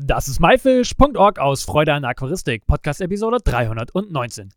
Das 0.00 0.28
ist 0.28 0.38
myfish.org 0.38 1.40
aus 1.40 1.64
Freude 1.64 1.92
an 1.92 2.04
Aquaristik, 2.04 2.64
Podcast 2.68 3.00
Episode 3.00 3.38
319. 3.44 4.50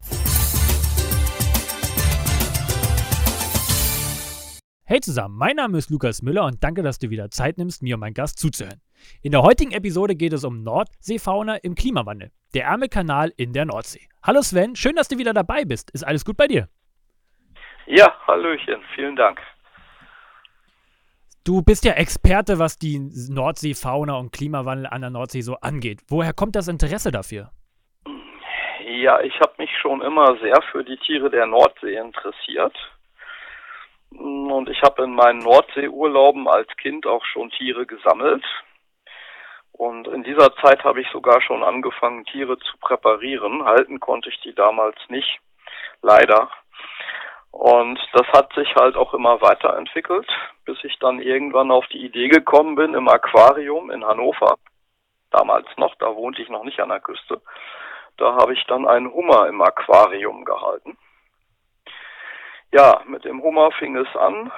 Hey 4.86 5.00
zusammen, 5.00 5.36
mein 5.36 5.56
Name 5.56 5.80
ist 5.80 5.90
Lukas 5.90 6.22
Müller 6.22 6.46
und 6.46 6.64
danke, 6.64 6.84
dass 6.84 7.00
du 7.00 7.10
wieder 7.10 7.32
Zeit 7.32 7.58
nimmst, 7.58 7.82
mir 7.82 7.96
und 7.96 8.02
meinem 8.02 8.14
Gast 8.14 8.38
zuzuhören. 8.38 8.84
In 9.24 9.32
der 9.32 9.42
heutigen 9.42 9.72
Episode 9.72 10.14
geht 10.14 10.34
es 10.34 10.44
um 10.44 10.62
Nordseefauna 10.62 11.55
im 11.55 11.73
Klimawandel, 11.73 12.30
der 12.54 12.66
Ärmelkanal 12.66 13.34
in 13.36 13.52
der 13.52 13.66
Nordsee. 13.66 14.08
Hallo 14.21 14.44
Sven, 14.44 14.76
schön, 14.76 14.96
dass 14.96 15.08
du 15.08 15.18
wieder 15.18 15.34
dabei 15.34 15.66
bist. 15.66 15.89
Ist 15.89 16.04
alles 16.04 16.23
gut 16.23 16.38
bei 16.38 16.48
dir? 16.48 16.70
Ja, 17.88 18.14
Hallöchen, 18.28 18.80
vielen 18.94 19.16
Dank. 19.16 19.39
Du 21.44 21.64
bist 21.64 21.86
ja 21.86 21.94
Experte, 21.94 22.60
was 22.60 22.78
die 22.78 23.00
Nordseefauna 23.30 24.16
und 24.16 24.32
Klimawandel 24.32 24.86
an 24.86 25.02
der 25.02 25.10
Nordsee 25.10 25.42
so 25.42 25.56
angeht. 25.56 26.02
Woher 26.07 26.34
kommt 26.34 26.56
das 26.56 26.68
Interesse 26.68 27.10
dafür? 27.11 27.50
Ja, 28.86 29.20
ich 29.21 29.34
habe 29.39 29.54
mich 29.57 29.71
schon 29.82 30.04
immer 30.04 30.38
sehr 30.38 30.62
für 30.71 30.84
die 30.84 30.98
Tiere 30.98 31.32
der 31.32 31.48
Nordsee 31.48 31.96
interessiert. 31.98 32.78
Und 34.12 34.70
ich 34.70 34.84
habe 34.84 35.03
in 35.03 35.16
meinen 35.16 35.39
Nordseeurlauben 35.39 36.48
als 36.48 36.67
Kind 36.78 37.08
auch 37.08 37.25
schon 37.25 37.50
Tiere 37.50 37.88
gesammelt. 37.88 38.45
Und 39.72 40.08
in 40.09 40.23
dieser 40.23 40.53
Zeit 40.58 40.84
habe 40.84 41.02
ich 41.02 41.08
sogar 41.12 41.42
schon 41.42 41.64
angefangen, 41.64 42.23
Tiere 42.26 42.59
zu 42.59 42.78
präparieren. 42.78 43.66
Halten 43.66 44.00
konnte 44.00 44.30
ich 44.30 44.39
die 44.42 44.53
damals 44.53 44.98
nicht, 45.09 45.39
leider. 46.03 46.52
Und 47.52 48.00
das 48.14 48.28
hat 48.30 48.53
sich 48.53 48.73
halt 48.75 48.95
auch 48.95 49.14
immer 49.14 49.41
weiterentwickelt, 49.41 50.28
bis 50.66 50.81
ich 50.83 50.97
dann 51.00 51.22
irgendwann 51.22 51.69
auf 51.69 51.86
die 51.88 52.03
Idee 52.05 52.30
gekommen 52.30 52.75
bin 52.75 52.94
im 52.94 53.08
Aquarium 53.08 53.92
in 53.92 54.05
Hannover. 54.05 54.55
Damals 55.31 55.67
noch, 55.78 55.95
da 55.95 56.16
wohnte 56.16 56.42
ich 56.42 56.50
noch 56.50 56.64
nicht 56.64 56.80
an 56.80 56.89
der 56.89 57.02
Küste. 57.02 57.42
Da 58.17 58.33
habe 58.36 58.53
ich 58.53 58.64
dann 58.67 58.88
einen 58.88 59.11
Hummer 59.11 59.48
im 59.48 59.61
Aquarium 59.61 60.45
gehalten. 60.45 60.98
Ja, 62.72 63.02
mit 63.06 63.26
dem 63.26 63.42
Hummer 63.42 63.72
fing 63.72 63.98
es 63.98 64.16
an. 64.16 64.52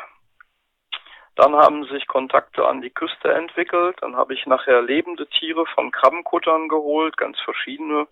Dann 1.36 1.56
haben 1.56 1.84
sich 1.86 2.08
Kontakte 2.08 2.68
an 2.68 2.82
die 2.82 2.92
Küste 2.92 3.34
entwickelt. 3.34 3.98
Dann 4.02 4.16
habe 4.16 4.36
ich 4.36 4.46
nachher 4.46 4.82
lebende 4.82 5.28
Tiere 5.28 5.66
von 5.74 5.92
Krabbenkuttern 5.92 6.68
geholt, 6.68 7.18
ganz 7.18 7.40
verschiedene. 7.42 8.08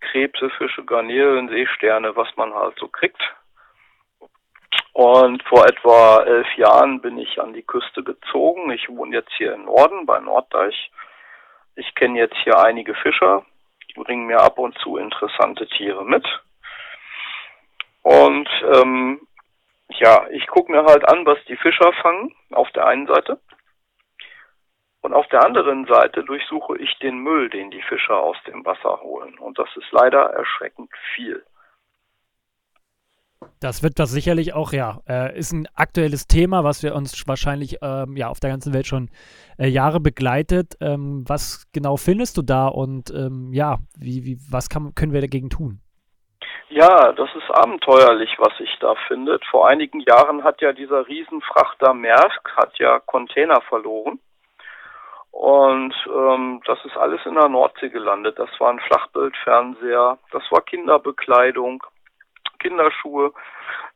Krebse, 0.00 0.50
Fische, 0.50 0.84
Garnelen, 0.84 1.48
Seesterne, 1.48 2.16
was 2.16 2.28
man 2.36 2.52
halt 2.52 2.76
so 2.78 2.88
kriegt. 2.88 3.22
Und 4.92 5.42
vor 5.44 5.66
etwa 5.66 6.22
elf 6.22 6.46
Jahren 6.56 7.00
bin 7.00 7.18
ich 7.18 7.40
an 7.40 7.52
die 7.52 7.64
Küste 7.64 8.04
gezogen. 8.04 8.70
Ich 8.70 8.88
wohne 8.88 9.16
jetzt 9.16 9.32
hier 9.36 9.52
im 9.54 9.64
Norden 9.64 10.06
bei 10.06 10.20
Norddeich. 10.20 10.90
Ich 11.74 11.94
kenne 11.96 12.18
jetzt 12.18 12.36
hier 12.44 12.58
einige 12.58 12.94
Fischer, 12.94 13.44
die 13.88 14.00
bringen 14.00 14.26
mir 14.26 14.40
ab 14.40 14.58
und 14.58 14.78
zu 14.78 14.96
interessante 14.96 15.66
Tiere 15.66 16.04
mit. 16.04 16.24
Und 18.02 18.48
ähm, 18.74 19.26
ja, 19.88 20.28
ich 20.30 20.46
gucke 20.46 20.70
mir 20.70 20.84
halt 20.84 21.08
an, 21.08 21.26
was 21.26 21.38
die 21.46 21.56
Fischer 21.56 21.92
fangen, 22.02 22.34
auf 22.52 22.70
der 22.72 22.86
einen 22.86 23.06
Seite. 23.06 23.40
Und 25.00 25.12
auf 25.12 25.26
der 25.28 25.44
anderen 25.44 25.86
Seite 25.86 26.24
durchsuche 26.24 26.78
ich 26.78 26.96
den 26.98 27.18
Müll, 27.18 27.50
den 27.50 27.70
die 27.70 27.82
Fischer 27.82 28.18
aus 28.18 28.36
dem 28.46 28.64
Wasser 28.64 29.00
holen. 29.02 29.38
Und 29.38 29.58
das 29.58 29.68
ist 29.76 29.90
leider 29.90 30.30
erschreckend 30.30 30.90
viel. 31.14 31.44
Das 33.60 33.82
wird 33.82 33.98
das 33.98 34.10
sicherlich 34.10 34.54
auch, 34.54 34.72
ja, 34.72 35.00
äh, 35.08 35.36
ist 35.38 35.52
ein 35.52 35.66
aktuelles 35.74 36.26
Thema, 36.26 36.64
was 36.64 36.82
wir 36.82 36.94
uns 36.94 37.26
wahrscheinlich 37.26 37.78
ähm, 37.82 38.16
ja 38.16 38.28
auf 38.28 38.40
der 38.40 38.50
ganzen 38.50 38.74
Welt 38.74 38.86
schon 38.86 39.10
äh, 39.58 39.68
Jahre 39.68 40.00
begleitet. 40.00 40.74
Ähm, 40.80 41.24
was 41.26 41.66
genau 41.72 41.96
findest 41.96 42.36
du 42.36 42.42
da 42.42 42.68
und 42.68 43.10
ähm, 43.10 43.52
ja, 43.52 43.78
wie, 43.98 44.24
wie, 44.24 44.38
was 44.50 44.68
kann, 44.68 44.94
können 44.94 45.12
wir 45.12 45.20
dagegen 45.20 45.50
tun? 45.50 45.80
Ja, 46.68 47.12
das 47.12 47.28
ist 47.36 47.50
abenteuerlich, 47.50 48.34
was 48.38 48.56
sich 48.58 48.70
da 48.80 48.94
findet. 49.06 49.44
Vor 49.46 49.68
einigen 49.68 50.00
Jahren 50.00 50.42
hat 50.42 50.60
ja 50.60 50.72
dieser 50.72 51.06
Riesenfrachter 51.06 51.94
Maersk 51.94 52.50
hat 52.56 52.78
ja 52.78 52.98
Container 53.00 53.60
verloren. 53.68 54.18
Und 55.30 55.94
ähm, 56.06 56.60
das 56.64 56.78
ist 56.84 56.96
alles 56.96 57.20
in 57.26 57.34
der 57.34 57.48
Nordsee 57.48 57.90
gelandet. 57.90 58.38
Das 58.38 58.48
war 58.58 58.70
ein 58.70 58.80
Flachbildfernseher, 58.80 60.18
das 60.30 60.42
war 60.50 60.62
Kinderbekleidung, 60.62 61.82
Kinderschuhe, 62.64 63.32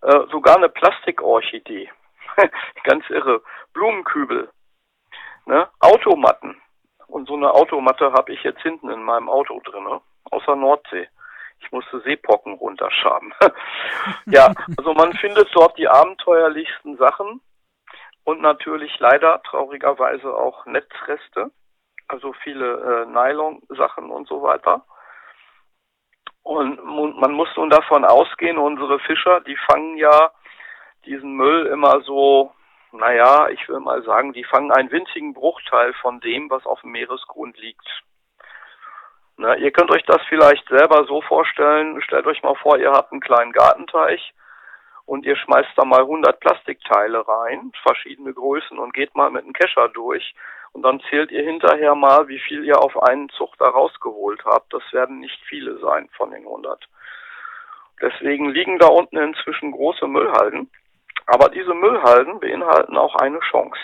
äh, 0.03 0.27
sogar 0.31 0.57
eine 0.57 0.69
Plastikorchidee. 0.69 1.91
Ganz 2.85 3.09
irre. 3.09 3.41
Blumenkübel, 3.73 4.51
ne? 5.47 5.69
Automatten. 5.81 6.61
Und 7.07 7.27
so 7.27 7.35
eine 7.35 7.51
Automatte 7.51 8.13
habe 8.13 8.33
ich 8.35 8.43
jetzt 8.43 8.61
hinten 8.61 8.91
in 8.91 9.03
meinem 9.03 9.31
Auto 9.31 9.59
drin, 9.65 9.85
ne? 9.85 10.03
außer 10.31 10.55
Nordsee. 10.55 11.09
Ich 11.61 11.73
musste 11.73 12.01
Seepocken 12.01 12.55
runterschaben. 12.55 13.33
ja, 14.27 14.53
also 14.77 14.93
man 14.93 15.15
findet 15.15 15.49
dort 15.55 15.77
die 15.79 15.89
abenteuerlichsten 15.89 16.99
Sachen 16.99 17.41
und 18.25 18.43
natürlich 18.43 18.93
leider 18.99 19.43
traurigerweise 19.43 20.33
auch 20.37 20.67
Netzreste, 20.67 21.51
also 22.07 22.35
viele 22.45 22.75
äh, 22.75 23.07
Nylon-Sachen 23.07 24.11
und 24.11 24.29
so 24.29 24.43
weiter. 24.43 24.85
Und 26.49 26.83
man 27.21 27.33
muss 27.33 27.51
nun 27.59 27.69
davon 27.69 28.07
ausgehen, 28.07 28.57
unsere 28.57 28.99
Fischer, 29.01 29.43
die 29.43 29.59
fangen 29.71 29.99
ja 29.99 30.31
diesen 31.05 31.33
Müll 31.35 31.67
immer 31.67 32.01
so, 32.01 32.55
naja, 32.91 33.51
ich 33.51 33.69
will 33.69 33.81
mal 33.81 34.03
sagen, 34.03 34.33
die 34.33 34.45
fangen 34.45 34.73
einen 34.73 34.91
winzigen 34.91 35.35
Bruchteil 35.35 35.93
von 36.01 36.21
dem, 36.21 36.49
was 36.49 36.65
auf 36.65 36.81
dem 36.81 36.93
Meeresgrund 36.93 37.59
liegt. 37.59 37.87
Na, 39.37 39.57
ihr 39.57 39.71
könnt 39.73 39.91
euch 39.91 40.05
das 40.07 40.23
vielleicht 40.31 40.67
selber 40.71 41.05
so 41.05 41.21
vorstellen, 41.21 42.01
stellt 42.01 42.27
euch 42.27 42.43
mal 42.43 42.55
vor, 42.55 42.79
ihr 42.79 42.93
habt 42.93 43.13
einen 43.13 43.21
kleinen 43.21 43.53
Gartenteich 43.53 44.33
und 45.05 45.27
ihr 45.27 45.37
schmeißt 45.37 45.73
da 45.77 45.85
mal 45.85 46.01
100 46.01 46.41
Plastikteile 46.41 47.29
rein, 47.29 47.73
verschiedene 47.83 48.33
Größen 48.33 48.79
und 48.79 48.95
geht 48.95 49.15
mal 49.15 49.31
mit 49.31 49.45
einem 49.45 49.53
Kescher 49.53 49.91
durch 49.91 50.35
und 50.79 50.85
dann 50.85 51.01
zählt 51.11 51.33
ihr 51.33 51.43
hinterher 51.43 51.97
mal, 51.97 52.29
wie 52.29 52.39
viel 52.39 52.65
ihr 52.65 52.81
auf 52.81 52.97
einen 53.03 53.29
Zug 53.31 53.59
da 53.59 53.69
rausgeholt 53.69 54.45
habt. 54.45 54.73
Das 54.73 54.83
werden 54.93 55.19
nicht 55.19 55.41
viele 55.49 55.77
sein 55.81 56.09
von 56.17 56.31
den 56.31 56.45
100. 56.45 56.89
Deswegen 58.01 58.51
liegen 58.51 58.79
da 58.79 58.87
unten 58.87 59.17
inzwischen 59.17 59.73
große 59.73 60.07
Müllhalden. 60.07 60.71
Aber 61.27 61.49
diese 61.49 61.75
Müllhalden 61.75 62.39
beinhalten 62.39 62.97
auch 62.97 63.17
eine 63.17 63.41
Chance. 63.41 63.81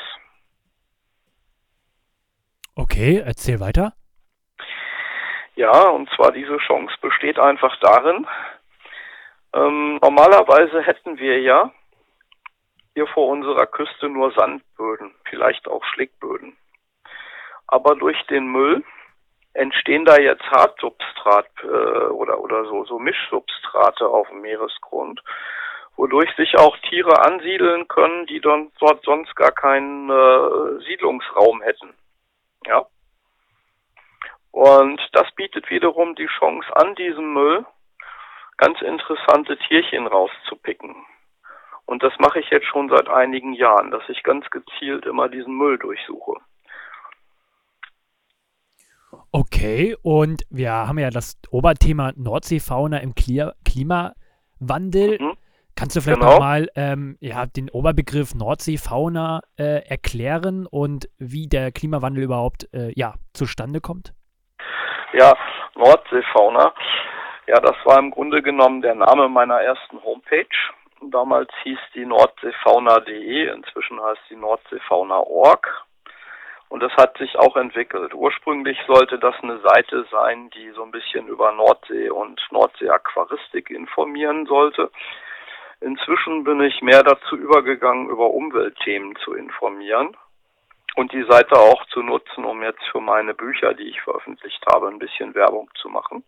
Okay, 2.76 3.24
erzähl 3.26 3.58
weiter. 3.58 3.94
Ja, 5.56 5.88
und 5.88 6.08
zwar 6.10 6.30
diese 6.30 6.58
Chance 6.58 6.94
besteht 7.00 7.40
einfach 7.40 7.76
darin, 7.80 8.24
ähm, 9.52 9.98
normalerweise 10.00 10.80
hätten 10.82 11.18
wir 11.18 11.40
ja 11.40 11.72
hier 12.94 13.08
vor 13.08 13.30
unserer 13.30 13.66
Küste 13.66 14.08
nur 14.08 14.30
Sandböden, 14.30 15.12
vielleicht 15.24 15.66
auch 15.66 15.82
Schlickböden 15.86 16.56
aber 17.66 17.96
durch 17.96 18.20
den 18.26 18.46
Müll 18.46 18.84
entstehen 19.54 20.04
da 20.04 20.16
jetzt 20.18 20.44
Hartsubstrat 20.50 21.48
äh, 21.62 21.66
oder 21.66 22.40
oder 22.40 22.64
so 22.64 22.84
so 22.84 22.98
Mischsubstrate 22.98 24.06
auf 24.06 24.28
dem 24.28 24.40
Meeresgrund, 24.40 25.22
wodurch 25.96 26.34
sich 26.36 26.58
auch 26.58 26.76
Tiere 26.88 27.24
ansiedeln 27.24 27.86
können, 27.88 28.26
die 28.26 28.40
dann 28.40 28.72
dort 28.80 29.04
sonst 29.04 29.34
gar 29.36 29.52
keinen 29.52 30.10
äh, 30.10 30.84
Siedlungsraum 30.84 31.62
hätten. 31.62 31.94
Ja. 32.66 32.86
Und 34.50 35.00
das 35.12 35.30
bietet 35.34 35.70
wiederum 35.70 36.14
die 36.14 36.28
Chance 36.38 36.68
an 36.76 36.94
diesem 36.94 37.32
Müll 37.32 37.64
ganz 38.56 38.80
interessante 38.82 39.56
Tierchen 39.58 40.06
rauszupicken. 40.06 40.94
Und 41.86 42.02
das 42.02 42.12
mache 42.18 42.40
ich 42.40 42.48
jetzt 42.50 42.66
schon 42.66 42.88
seit 42.88 43.08
einigen 43.08 43.52
Jahren, 43.52 43.90
dass 43.90 44.08
ich 44.08 44.22
ganz 44.22 44.48
gezielt 44.50 45.06
immer 45.06 45.28
diesen 45.28 45.56
Müll 45.56 45.78
durchsuche. 45.78 46.40
Okay, 49.36 49.96
und 50.04 50.44
wir 50.48 50.70
haben 50.70 51.00
ja 51.00 51.10
das 51.10 51.36
Oberthema 51.50 52.12
Nordseefauna 52.14 52.98
im 52.98 53.16
Klimawandel. 53.16 55.18
Mhm. 55.18 55.36
Kannst 55.74 55.96
du 55.96 56.00
vielleicht 56.00 56.20
genau. 56.20 56.34
nochmal 56.34 56.68
ähm, 56.76 57.16
ja, 57.18 57.44
den 57.44 57.68
Oberbegriff 57.68 58.36
Nordseefauna 58.36 59.40
äh, 59.58 59.88
erklären 59.88 60.68
und 60.70 61.08
wie 61.18 61.48
der 61.48 61.72
Klimawandel 61.72 62.22
überhaupt 62.22 62.72
äh, 62.72 62.92
ja, 62.94 63.14
zustande 63.32 63.80
kommt? 63.80 64.14
Ja, 65.14 65.36
Nordseefauna. 65.74 66.72
Ja, 67.48 67.58
das 67.58 67.74
war 67.86 67.98
im 67.98 68.12
Grunde 68.12 68.40
genommen 68.40 68.82
der 68.82 68.94
Name 68.94 69.28
meiner 69.28 69.60
ersten 69.60 70.00
Homepage. 70.04 70.46
Damals 71.10 71.50
hieß 71.64 71.80
die 71.96 72.06
nordseefauna.de, 72.06 73.52
inzwischen 73.52 74.00
heißt 74.00 74.20
die 74.30 74.36
nordseefauna.org. 74.36 75.86
Und 76.68 76.82
das 76.82 76.92
hat 76.96 77.16
sich 77.18 77.36
auch 77.38 77.56
entwickelt. 77.56 78.14
Ursprünglich 78.14 78.78
sollte 78.86 79.18
das 79.18 79.34
eine 79.42 79.58
Seite 79.60 80.06
sein, 80.10 80.50
die 80.50 80.70
so 80.70 80.82
ein 80.82 80.90
bisschen 80.90 81.28
über 81.28 81.52
Nordsee 81.52 82.10
und 82.10 82.40
Nordsee-Aquaristik 82.50 83.70
informieren 83.70 84.46
sollte. 84.46 84.90
Inzwischen 85.80 86.44
bin 86.44 86.60
ich 86.62 86.82
mehr 86.82 87.02
dazu 87.02 87.36
übergegangen, 87.36 88.08
über 88.08 88.30
Umweltthemen 88.30 89.16
zu 89.16 89.34
informieren. 89.34 90.16
und 90.96 91.12
die 91.12 91.24
Seite 91.28 91.56
auch 91.56 91.84
zu 91.86 92.02
nutzen, 92.02 92.44
um 92.44 92.62
jetzt 92.62 92.84
für 92.92 93.00
meine 93.00 93.34
Bücher, 93.34 93.74
die 93.74 93.88
ich 93.88 94.00
veröffentlicht 94.02 94.64
habe, 94.72 94.88
ein 94.88 94.98
bisschen 94.98 95.34
Werbung 95.34 95.68
zu 95.80 95.88
machen. 95.88 96.24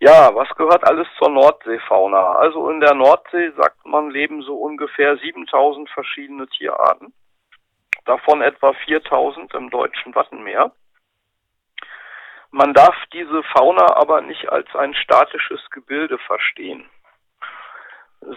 Ja, 0.00 0.34
was 0.34 0.48
gehört 0.56 0.86
alles 0.86 1.08
zur 1.18 1.28
Nordseefauna? 1.30 2.36
Also 2.36 2.70
in 2.70 2.80
der 2.80 2.94
Nordsee, 2.94 3.50
sagt 3.56 3.84
man, 3.84 4.10
leben 4.10 4.42
so 4.42 4.54
ungefähr 4.56 5.16
7000 5.16 5.90
verschiedene 5.90 6.46
Tierarten. 6.46 7.12
Davon 8.08 8.42
etwa 8.42 8.72
4000 8.72 9.54
im 9.54 9.70
deutschen 9.70 10.14
Wattenmeer. 10.14 10.72
Man 12.50 12.72
darf 12.72 12.96
diese 13.12 13.42
Fauna 13.54 13.94
aber 13.96 14.22
nicht 14.22 14.48
als 14.48 14.66
ein 14.74 14.94
statisches 14.94 15.60
Gebilde 15.70 16.18
verstehen, 16.18 16.88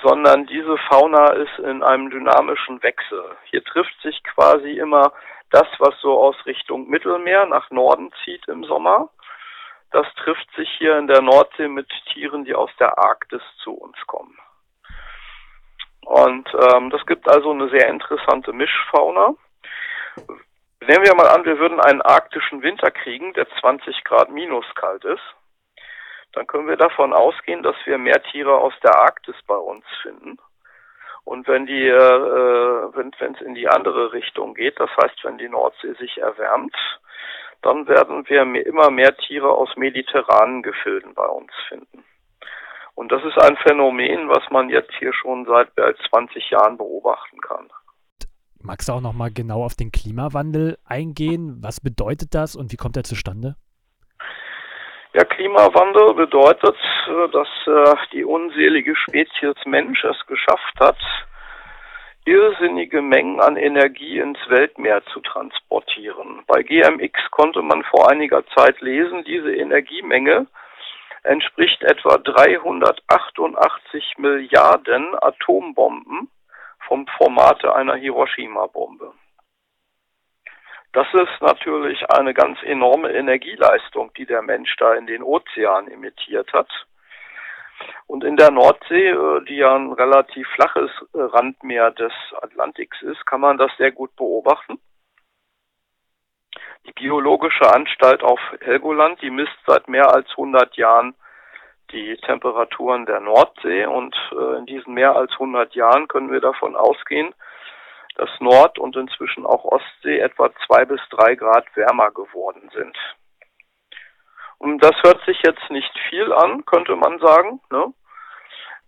sondern 0.03 0.45
diese 0.45 0.77
Fauna 0.89 1.33
ist 1.33 1.57
in 1.59 1.81
einem 1.81 2.09
dynamischen 2.09 2.83
Wechsel. 2.83 3.37
Hier 3.45 3.63
trifft 3.63 3.99
sich 4.01 4.21
quasi 4.23 4.77
immer 4.77 5.13
das, 5.49 5.67
was 5.79 5.99
so 6.01 6.21
aus 6.21 6.35
Richtung 6.45 6.89
Mittelmeer 6.89 7.45
nach 7.45 7.71
Norden 7.71 8.11
zieht 8.23 8.47
im 8.49 8.65
Sommer 8.65 9.09
das 9.91 10.07
trifft 10.15 10.49
sich 10.55 10.69
hier 10.77 10.97
in 10.97 11.07
der 11.07 11.21
Nordsee 11.21 11.67
mit 11.67 11.89
Tieren, 12.11 12.45
die 12.45 12.55
aus 12.55 12.71
der 12.79 12.97
Arktis 12.97 13.41
zu 13.61 13.73
uns 13.73 13.97
kommen. 14.07 14.37
Und 16.05 16.49
ähm, 16.53 16.89
das 16.89 17.05
gibt 17.05 17.29
also 17.29 17.51
eine 17.51 17.69
sehr 17.69 17.89
interessante 17.89 18.53
Mischfauna. 18.53 19.35
Nehmen 20.81 21.05
wir 21.05 21.15
mal 21.15 21.27
an, 21.27 21.45
wir 21.45 21.59
würden 21.59 21.79
einen 21.79 22.01
arktischen 22.01 22.63
Winter 22.63 22.89
kriegen, 22.91 23.33
der 23.33 23.47
20 23.59 24.03
Grad 24.03 24.29
minus 24.31 24.65
kalt 24.75 25.05
ist. 25.05 25.21
Dann 26.33 26.47
können 26.47 26.67
wir 26.67 26.77
davon 26.77 27.13
ausgehen, 27.13 27.61
dass 27.61 27.75
wir 27.85 27.97
mehr 27.97 28.21
Tiere 28.23 28.55
aus 28.55 28.73
der 28.83 28.97
Arktis 28.97 29.35
bei 29.45 29.55
uns 29.55 29.85
finden. 30.01 30.37
Und 31.23 31.47
wenn 31.47 31.65
die, 31.65 31.87
äh, 31.87 32.95
wenn 32.95 33.35
es 33.35 33.41
in 33.41 33.53
die 33.53 33.67
andere 33.67 34.11
Richtung 34.11 34.55
geht, 34.55 34.79
das 34.79 34.89
heißt, 35.01 35.23
wenn 35.23 35.37
die 35.37 35.49
Nordsee 35.49 35.93
sich 35.93 36.17
erwärmt, 36.17 36.75
dann 37.61 37.87
werden 37.87 38.27
wir 38.27 38.65
immer 38.65 38.89
mehr 38.89 39.15
Tiere 39.15 39.49
aus 39.49 39.75
mediterranen 39.75 40.63
Gefilden 40.63 41.13
bei 41.13 41.27
uns 41.27 41.51
finden. 41.67 42.03
Und 42.95 43.11
das 43.11 43.23
ist 43.23 43.37
ein 43.37 43.55
Phänomen, 43.57 44.29
was 44.29 44.49
man 44.49 44.69
jetzt 44.69 44.93
hier 44.97 45.13
schon 45.13 45.45
seit 45.45 45.75
mehr 45.77 45.85
als 45.87 45.99
20 46.09 46.49
Jahren 46.49 46.77
beobachten 46.77 47.39
kann. 47.39 47.71
Magst 48.63 48.89
du 48.89 48.93
auch 48.93 49.01
noch 49.01 49.13
mal 49.13 49.31
genau 49.31 49.63
auf 49.63 49.75
den 49.75 49.91
Klimawandel 49.91 50.77
eingehen? 50.85 51.57
Was 51.61 51.79
bedeutet 51.79 52.35
das 52.35 52.55
und 52.55 52.71
wie 52.71 52.77
kommt 52.77 52.97
er 52.97 53.03
zustande? 53.03 53.55
Ja, 55.13 55.25
Klimawandel 55.25 56.13
bedeutet, 56.13 56.77
dass 57.33 57.47
äh, 57.67 57.95
die 58.13 58.23
unselige 58.23 58.95
Spezies 58.95 59.55
Mensch 59.65 60.03
es 60.03 60.25
geschafft 60.27 60.79
hat, 60.79 60.97
irrsinnige 62.25 63.01
Mengen 63.01 63.41
an 63.41 63.57
Energie 63.57 64.19
ins 64.19 64.39
Weltmeer 64.47 65.03
zu 65.11 65.19
transportieren. 65.21 66.43
Bei 66.47 66.63
GMX 66.63 67.19
konnte 67.31 67.61
man 67.61 67.83
vor 67.83 68.09
einiger 68.09 68.45
Zeit 68.55 68.79
lesen, 68.79 69.23
diese 69.25 69.53
Energiemenge 69.53 70.47
entspricht 71.23 71.83
etwa 71.83 72.17
388 72.17 74.13
Milliarden 74.17 75.13
Atombomben 75.21 76.29
vom 76.91 77.07
Formate 77.07 77.73
einer 77.73 77.95
Hiroshima-Bombe. 77.95 79.13
Das 80.91 81.07
ist 81.13 81.41
natürlich 81.41 82.03
eine 82.09 82.33
ganz 82.33 82.61
enorme 82.63 83.13
Energieleistung, 83.13 84.11
die 84.17 84.25
der 84.25 84.41
Mensch 84.41 84.75
da 84.75 84.95
in 84.95 85.07
den 85.07 85.23
Ozean 85.23 85.87
emittiert 85.87 86.51
hat. 86.51 86.67
Und 88.07 88.25
in 88.25 88.35
der 88.35 88.51
Nordsee, 88.51 89.07
äh, 89.07 89.45
die 89.45 89.55
ja 89.55 89.73
ein 89.73 89.93
relativ 89.93 90.45
flaches 90.49 90.91
äh, 91.13 91.21
Randmeer 91.21 91.91
des 91.91 92.11
Atlantiks 92.41 93.01
ist, 93.03 93.25
kann 93.25 93.39
man 93.39 93.57
das 93.57 93.71
sehr 93.77 93.93
gut 93.93 94.13
beobachten. 94.17 94.77
Die 96.87 96.93
Geologische 96.93 97.73
Anstalt 97.73 98.21
auf 98.21 98.41
Helgoland, 98.59 99.21
die 99.21 99.29
misst 99.29 99.57
seit 99.65 99.87
mehr 99.87 100.13
als 100.13 100.29
100 100.31 100.75
Jahren 100.75 101.15
die 101.91 102.17
Temperaturen 102.17 103.05
der 103.05 103.19
Nordsee 103.19 103.85
und 103.85 104.15
äh, 104.31 104.57
in 104.57 104.65
diesen 104.65 104.93
mehr 104.93 105.15
als 105.15 105.31
100 105.33 105.75
Jahren 105.75 106.07
können 106.07 106.31
wir 106.31 106.41
davon 106.41 106.75
ausgehen, 106.75 107.33
dass 108.15 108.29
Nord- 108.39 108.79
und 108.79 108.95
inzwischen 108.95 109.45
auch 109.45 109.63
Ostsee 109.63 110.19
etwa 110.19 110.49
zwei 110.65 110.85
bis 110.85 111.01
drei 111.09 111.35
Grad 111.35 111.65
wärmer 111.75 112.11
geworden 112.11 112.69
sind. 112.73 112.97
Und 114.57 114.83
das 114.83 114.95
hört 115.03 115.23
sich 115.25 115.41
jetzt 115.43 115.69
nicht 115.71 115.91
viel 116.09 116.31
an, 116.31 116.65
könnte 116.65 116.95
man 116.95 117.19
sagen. 117.19 117.61
Ne? 117.71 117.93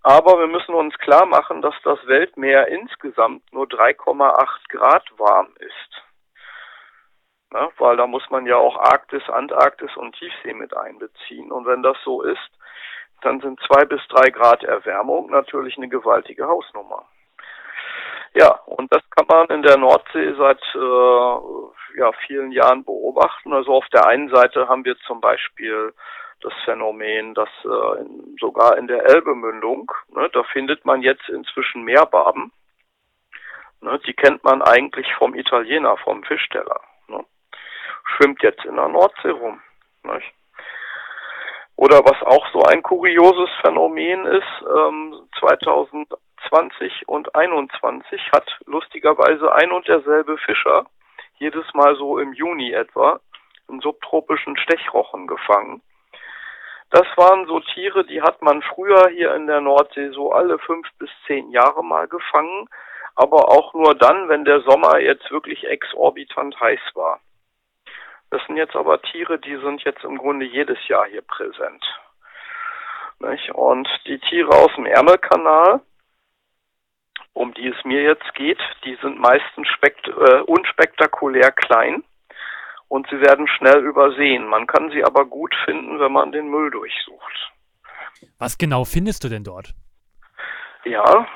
Aber 0.04 0.38
wir 0.38 0.48
müssen 0.48 0.76
uns 0.76 0.96
klar 1.00 1.26
machen, 1.26 1.62
dass 1.62 1.76
das 1.84 2.06
Weltmeer 2.06 2.68
insgesamt 2.68 3.52
nur 3.52 3.66
3,8 3.66 4.48
Grad 4.70 5.04
warm 5.18 5.50
ist. 5.60 6.04
Ne? 7.52 7.70
Weil 7.78 7.98
da 7.98 8.06
muss 8.06 8.30
man 8.30 8.46
ja 8.46 8.58
auch 8.58 8.78
Arktis, 8.78 9.28
Antarktis 9.30 9.96
und 9.96 10.16
Tiefsee 10.16 10.54
mit 10.54 10.76
einbeziehen. 10.76 11.52
Und 11.52 11.66
wenn 11.66 11.82
das 11.82 11.98
so 12.04 12.22
ist, 12.22 12.52
dann 13.24 13.40
sind 13.42 13.60
zwei 13.62 13.86
bis 13.86 14.02
drei 14.08 14.30
Grad 14.30 14.64
Erwärmung 14.64 15.30
natürlich 15.30 15.78
eine 15.78 15.90
gewaltige 15.90 16.48
Hausnummer. 16.48 17.06
Ja, 18.36 18.50
und 18.66 18.92
das 18.92 19.04
kann 19.12 19.28
man 19.28 19.48
in 19.50 19.62
der 19.62 19.78
Nordsee 19.78 20.34
seit 20.34 20.62
äh, 20.74 22.00
ja, 22.00 22.12
vielen 22.26 22.52
Jahren 22.52 22.84
beobachten. 22.84 23.54
Also 23.54 23.74
auf 23.74 23.88
der 23.90 24.08
einen 24.08 24.30
Seite 24.30 24.68
haben 24.68 24.86
wir 24.86 24.98
zum 25.06 25.22
Beispiel 25.22 25.94
das 26.42 26.54
Phänomen, 26.66 27.36
dass 27.36 27.50
äh, 27.64 28.02
in, 28.02 28.36
sogar 28.40 28.78
in 28.78 28.88
der 28.88 29.06
Elbemündung, 29.06 29.92
ne, 30.10 30.30
da 30.34 30.44
findet 30.44 30.84
man 30.84 31.02
jetzt 31.02 31.30
inzwischen 31.30 31.84
Meerbarben. 31.84 32.52
Ne, 33.82 34.00
die 34.00 34.14
kennt 34.14 34.44
man 34.44 34.62
eigentlich 34.62 35.14
vom 35.16 35.36
Italiener, 35.36 35.96
vom 35.98 36.24
Fischteller. 36.24 36.82
Ne. 37.08 37.24
Schwimmt 38.16 38.42
jetzt 38.42 38.66
in 38.66 38.76
der 38.76 38.88
Nordsee 38.88 39.30
rum. 39.30 39.62
Nicht? 40.04 40.34
Oder 41.76 42.00
was 42.00 42.22
auch 42.24 42.46
so 42.54 42.64
ein 42.64 42.84
kurioses 42.84 43.50
Phänomen 43.62 44.26
ist, 44.26 44.66
ähm, 44.68 45.28
2000 45.40 46.08
20 46.50 47.08
und 47.08 47.34
21 47.36 48.22
hat 48.32 48.46
lustigerweise 48.66 49.54
ein 49.54 49.72
und 49.72 49.88
derselbe 49.88 50.38
Fischer 50.38 50.86
jedes 51.38 51.66
Mal 51.74 51.96
so 51.96 52.20
im 52.20 52.34
Juni 52.34 52.72
etwa 52.72 53.20
einen 53.68 53.82
subtropischen 53.82 54.58
Stechrochen 54.58 55.28
gefangen. 55.28 55.82
Das 56.92 57.08
waren 57.16 57.48
so 57.48 57.60
Tiere, 57.60 58.06
die 58.06 58.22
hat 58.22 58.42
man 58.42 58.62
früher 58.62 59.10
hier 59.10 59.34
in 59.34 59.48
der 59.48 59.62
Nordsee 59.62 60.10
so 60.10 60.32
alle 60.32 60.60
fünf 60.60 60.88
bis 61.00 61.10
zehn 61.26 61.50
Jahre 61.50 61.84
mal 61.84 62.08
gefangen, 62.08 62.70
aber 63.16 63.50
auch 63.50 63.74
nur 63.74 63.96
dann, 63.96 64.30
wenn 64.30 64.46
der 64.46 64.62
Sommer 64.62 65.00
jetzt 65.00 65.32
wirklich 65.32 65.66
exorbitant 65.66 66.60
heiß 66.60 66.82
war. 66.94 67.20
Das 68.34 68.42
sind 68.48 68.58
jetzt 68.58 68.76
aber 68.76 69.00
Tiere, 69.00 69.38
die 69.38 69.58
sind 69.58 69.84
jetzt 69.84 70.04
im 70.04 70.18
Grunde 70.18 70.48
jedes 70.48 70.80
Jahr 70.88 71.06
hier 71.06 71.22
präsent. 71.22 71.86
Und 73.54 73.88
die 74.08 74.18
Tiere 74.18 74.50
aus 74.50 74.72
dem 74.76 74.88
Ärmelkanal, 74.88 75.82
um 77.34 77.54
die 77.54 77.68
es 77.68 77.86
mir 77.86 78.02
jetzt 78.02 78.34
geht, 78.34 78.58
die 78.86 78.98
sind 79.04 79.20
meistens 79.20 79.68
äh, 79.84 80.40
unspektakulär 80.48 81.52
klein 81.52 82.04
und 82.88 83.08
sie 83.12 83.22
werden 83.22 83.48
schnell 83.48 83.86
übersehen. 83.86 84.48
Man 84.48 84.66
kann 84.66 84.90
sie 84.90 85.04
aber 85.04 85.26
gut 85.26 85.54
finden, 85.66 86.00
wenn 86.00 86.12
man 86.12 86.32
den 86.32 86.50
Müll 86.50 86.72
durchsucht. 86.72 87.52
Was 88.40 88.58
genau 88.58 88.84
findest 88.84 89.24
du 89.24 89.30
denn 89.30 89.44
dort? 89.44 89.76
Ja, 90.86 91.28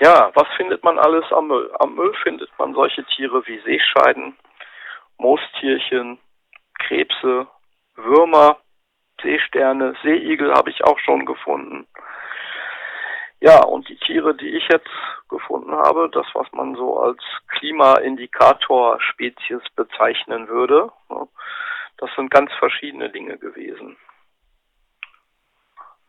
ja, 0.00 0.30
was 0.34 0.48
findet 0.58 0.84
man 0.84 0.98
alles 0.98 1.24
am 1.32 1.48
Müll? 1.48 1.74
Am 1.78 1.94
Müll 1.94 2.12
findet 2.22 2.50
man 2.58 2.74
solche 2.74 3.04
Tiere 3.04 3.42
wie 3.46 3.58
Seescheiden, 3.60 4.36
Moostierchen, 5.16 6.18
Krebse, 6.86 7.48
Würmer, 7.96 8.58
Seesterne, 9.22 9.94
Seeigel 10.02 10.52
habe 10.54 10.70
ich 10.70 10.84
auch 10.84 10.98
schon 11.00 11.26
gefunden. 11.26 11.86
Ja, 13.40 13.64
und 13.64 13.88
die 13.88 13.96
Tiere, 13.96 14.34
die 14.34 14.56
ich 14.56 14.66
jetzt 14.68 14.88
gefunden 15.28 15.72
habe, 15.72 16.08
das, 16.10 16.26
was 16.34 16.50
man 16.52 16.74
so 16.74 16.98
als 16.98 17.22
Klimaindikator-Spezies 17.48 19.62
bezeichnen 19.74 20.48
würde, 20.48 20.90
ne, 21.10 21.28
das 21.98 22.10
sind 22.14 22.30
ganz 22.30 22.52
verschiedene 22.54 23.10
Dinge 23.10 23.36
gewesen. 23.38 23.96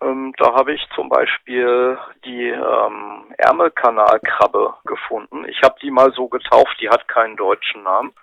Ähm, 0.02 0.34
da 0.38 0.54
habe 0.54 0.74
ich 0.74 0.88
zum 0.96 1.10
Beispiel 1.10 1.98
die 2.24 2.50
ähm, 2.50 3.34
Ärmelkanalkrabbe 3.38 4.76
gefunden. 4.86 5.46
Ich 5.46 5.62
habe 5.64 5.76
die 5.82 5.92
mal 5.92 6.12
so 6.14 6.28
getauft, 6.28 6.78
die 6.80 6.90
hat 6.90 7.08
keinen 7.08 7.36
deutschen 7.36 7.84
Namen. 7.84 8.14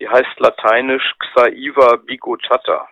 Die 0.00 0.08
heißt 0.08 0.38
lateinisch 0.38 1.14
Xaiva 1.18 1.96
bigotata. 1.96 2.88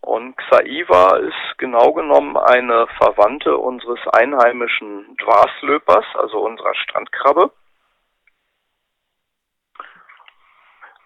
Und 0.00 0.36
Xaiva 0.38 1.18
ist 1.18 1.58
genau 1.58 1.92
genommen 1.92 2.36
eine 2.36 2.86
Verwandte 2.98 3.56
unseres 3.56 4.00
einheimischen 4.08 5.16
Dwarslöpers, 5.18 6.06
also 6.14 6.40
unserer 6.40 6.74
Strandkrabbe. 6.74 7.52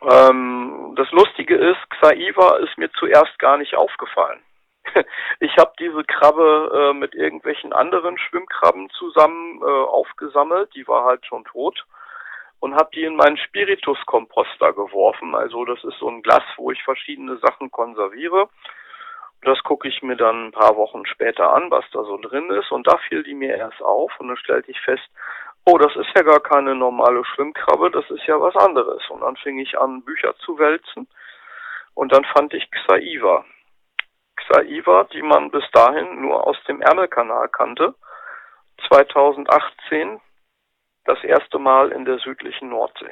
Ähm, 0.02 0.94
das 0.96 1.10
Lustige 1.10 1.56
ist, 1.56 1.90
Xaiva 1.90 2.56
ist 2.58 2.78
mir 2.78 2.90
zuerst 2.92 3.38
gar 3.38 3.56
nicht 3.58 3.74
aufgefallen. 3.74 4.42
Ich 5.40 5.56
habe 5.58 5.72
diese 5.78 6.04
Krabbe 6.04 6.92
äh, 6.92 6.94
mit 6.94 7.14
irgendwelchen 7.14 7.72
anderen 7.72 8.16
Schwimmkrabben 8.16 8.88
zusammen 8.90 9.60
äh, 9.60 9.64
aufgesammelt, 9.64 10.74
die 10.74 10.86
war 10.86 11.04
halt 11.04 11.26
schon 11.26 11.44
tot. 11.44 11.84
Und 12.64 12.74
habe 12.76 12.88
die 12.94 13.04
in 13.04 13.14
meinen 13.14 13.36
Spirituskomposter 13.36 14.72
geworfen. 14.72 15.34
Also 15.34 15.66
das 15.66 15.84
ist 15.84 15.98
so 15.98 16.08
ein 16.08 16.22
Glas, 16.22 16.42
wo 16.56 16.70
ich 16.70 16.82
verschiedene 16.82 17.36
Sachen 17.36 17.70
konserviere. 17.70 18.48
Das 19.42 19.62
gucke 19.64 19.86
ich 19.86 20.02
mir 20.02 20.16
dann 20.16 20.46
ein 20.46 20.52
paar 20.52 20.74
Wochen 20.74 21.04
später 21.04 21.52
an, 21.52 21.70
was 21.70 21.84
da 21.92 22.02
so 22.04 22.16
drin 22.16 22.48
ist. 22.48 22.72
Und 22.72 22.86
da 22.86 22.96
fiel 23.06 23.22
die 23.22 23.34
mir 23.34 23.54
erst 23.54 23.82
auf 23.82 24.18
und 24.18 24.28
dann 24.28 24.38
stellte 24.38 24.70
ich 24.70 24.80
fest, 24.80 25.02
oh, 25.66 25.76
das 25.76 25.94
ist 25.94 26.08
ja 26.16 26.22
gar 26.22 26.40
keine 26.40 26.74
normale 26.74 27.22
Schwimmkrabbe, 27.26 27.90
das 27.90 28.08
ist 28.08 28.26
ja 28.26 28.40
was 28.40 28.56
anderes. 28.56 29.02
Und 29.10 29.20
dann 29.20 29.36
fing 29.36 29.58
ich 29.58 29.78
an, 29.78 30.02
Bücher 30.02 30.34
zu 30.36 30.58
wälzen 30.58 31.06
und 31.92 32.14
dann 32.14 32.24
fand 32.24 32.54
ich 32.54 32.70
Xaiva. 32.70 33.44
Xaiva, 34.36 35.04
die 35.12 35.20
man 35.20 35.50
bis 35.50 35.70
dahin 35.72 36.22
nur 36.22 36.46
aus 36.46 36.56
dem 36.66 36.80
Ärmelkanal 36.80 37.50
kannte, 37.50 37.94
2018 38.88 40.18
das 41.04 41.22
erste 41.22 41.58
Mal 41.58 41.90
in 41.92 42.04
der 42.04 42.18
südlichen 42.18 42.70
Nordsee. 42.70 43.10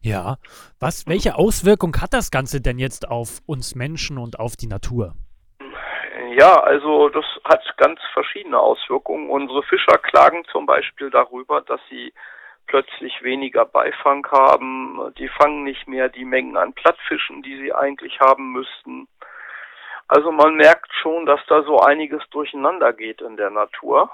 Ja, 0.00 0.36
was, 0.80 1.06
welche 1.06 1.36
Auswirkung 1.36 1.94
hat 2.00 2.12
das 2.12 2.30
Ganze 2.30 2.60
denn 2.60 2.78
jetzt 2.78 3.08
auf 3.08 3.40
uns 3.46 3.74
Menschen 3.74 4.18
und 4.18 4.38
auf 4.38 4.56
die 4.56 4.66
Natur? 4.66 5.14
Ja, 6.36 6.60
also 6.60 7.08
das 7.08 7.24
hat 7.44 7.62
ganz 7.76 8.00
verschiedene 8.12 8.58
Auswirkungen. 8.58 9.28
Unsere 9.30 9.62
Fischer 9.62 9.98
klagen 9.98 10.44
zum 10.50 10.66
Beispiel 10.66 11.10
darüber, 11.10 11.60
dass 11.60 11.80
sie 11.88 12.12
plötzlich 12.66 13.22
weniger 13.22 13.64
Beifang 13.64 14.26
haben. 14.30 15.12
Die 15.18 15.28
fangen 15.28 15.62
nicht 15.62 15.86
mehr 15.86 16.08
die 16.08 16.24
Mengen 16.24 16.56
an 16.56 16.72
Plattfischen, 16.72 17.42
die 17.42 17.58
sie 17.58 17.72
eigentlich 17.72 18.18
haben 18.18 18.52
müssten. 18.52 19.08
Also 20.08 20.32
man 20.32 20.54
merkt 20.54 20.90
schon, 21.00 21.26
dass 21.26 21.40
da 21.46 21.62
so 21.62 21.80
einiges 21.80 22.22
durcheinander 22.30 22.92
geht 22.92 23.20
in 23.20 23.36
der 23.36 23.50
Natur. 23.50 24.10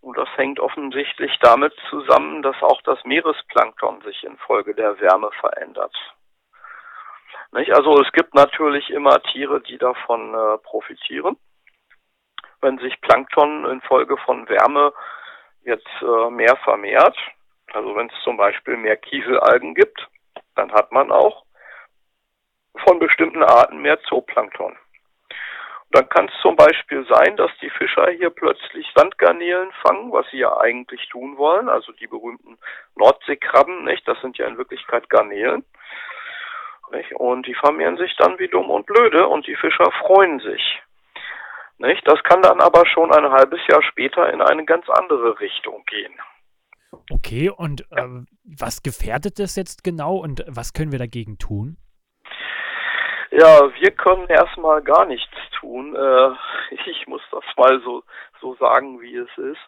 Und 0.00 0.16
das 0.16 0.28
hängt 0.36 0.60
offensichtlich 0.60 1.36
damit 1.40 1.74
zusammen, 1.90 2.42
dass 2.42 2.56
auch 2.62 2.80
das 2.82 3.02
Meeresplankton 3.04 4.00
sich 4.02 4.22
infolge 4.24 4.74
der 4.74 5.00
Wärme 5.00 5.30
verändert. 5.40 5.94
Nicht? 7.52 7.72
Also 7.72 8.00
es 8.00 8.10
gibt 8.12 8.34
natürlich 8.34 8.90
immer 8.90 9.20
Tiere, 9.22 9.60
die 9.60 9.78
davon 9.78 10.34
äh, 10.34 10.58
profitieren. 10.58 11.36
Wenn 12.60 12.78
sich 12.78 13.00
Plankton 13.00 13.66
infolge 13.66 14.16
von 14.18 14.48
Wärme 14.48 14.92
jetzt 15.62 15.88
äh, 16.02 16.30
mehr 16.30 16.56
vermehrt, 16.56 17.16
also 17.72 17.94
wenn 17.96 18.08
es 18.08 18.24
zum 18.24 18.36
Beispiel 18.36 18.76
mehr 18.76 18.96
Kieselalgen 18.96 19.74
gibt, 19.74 20.08
dann 20.54 20.72
hat 20.72 20.92
man 20.92 21.10
auch 21.12 21.44
von 22.84 22.98
bestimmten 22.98 23.42
Arten 23.42 23.78
mehr 23.78 24.00
Zooplankton. 24.02 24.76
Dann 25.90 26.08
kann 26.10 26.28
es 26.28 26.42
zum 26.42 26.54
Beispiel 26.54 27.06
sein, 27.08 27.36
dass 27.36 27.50
die 27.62 27.70
Fischer 27.70 28.10
hier 28.10 28.28
plötzlich 28.30 28.86
Sandgarnelen 28.94 29.70
fangen, 29.86 30.12
was 30.12 30.26
sie 30.30 30.38
ja 30.38 30.58
eigentlich 30.58 31.08
tun 31.08 31.38
wollen, 31.38 31.68
also 31.68 31.92
die 31.92 32.06
berühmten 32.06 32.58
Nordseekrabben, 32.96 33.84
nicht? 33.84 34.06
Das 34.06 34.20
sind 34.20 34.36
ja 34.36 34.46
in 34.46 34.58
Wirklichkeit 34.58 35.08
Garnelen. 35.08 35.64
Nicht? 36.92 37.12
Und 37.14 37.46
die 37.46 37.54
vermehren 37.54 37.96
sich 37.96 38.14
dann 38.16 38.38
wie 38.38 38.48
dumm 38.48 38.70
und 38.70 38.86
blöde 38.86 39.26
und 39.28 39.46
die 39.46 39.56
Fischer 39.56 39.90
freuen 40.06 40.40
sich. 40.40 40.82
Nicht? 41.78 42.06
Das 42.06 42.22
kann 42.22 42.42
dann 42.42 42.60
aber 42.60 42.86
schon 42.86 43.12
ein 43.12 43.30
halbes 43.30 43.60
Jahr 43.68 43.82
später 43.82 44.30
in 44.32 44.42
eine 44.42 44.64
ganz 44.64 44.88
andere 44.90 45.40
Richtung 45.40 45.84
gehen. 45.86 46.12
Okay, 47.10 47.48
und 47.50 47.86
ja. 47.90 48.04
äh, 48.04 48.24
was 48.44 48.82
gefährdet 48.82 49.38
das 49.38 49.56
jetzt 49.56 49.84
genau 49.84 50.16
und 50.16 50.44
was 50.46 50.72
können 50.72 50.92
wir 50.92 50.98
dagegen 50.98 51.38
tun? 51.38 51.76
Ja, 53.30 53.70
wir 53.74 53.90
können 53.90 54.26
erstmal 54.28 54.82
gar 54.82 55.04
nichts 55.04 55.36
tun. 55.60 55.94
Äh, 55.94 56.30
ich 56.90 57.06
muss 57.06 57.22
das 57.30 57.44
mal 57.56 57.80
so, 57.80 58.02
so 58.40 58.54
sagen, 58.54 59.00
wie 59.00 59.16
es 59.16 59.38
ist. 59.38 59.60